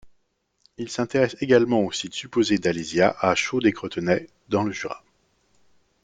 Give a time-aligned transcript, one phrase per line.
[0.79, 5.03] Il s'intéresse également au site supposé d'Alésia à Chaux-des-Crotenay, dans le Jura.